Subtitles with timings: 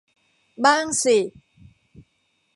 [0.63, 1.17] บ้างสิ